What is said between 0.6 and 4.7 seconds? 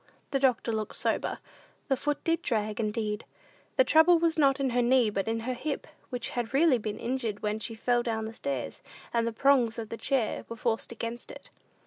looked sober. The foot did drag indeed. The trouble was not